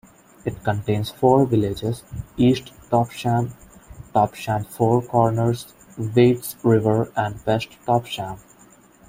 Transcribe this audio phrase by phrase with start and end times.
[0.45, 2.01] It contains four villages:
[2.35, 3.53] East Topsham,
[4.15, 8.39] Topsham Four Corners, Waits River and West Topsham.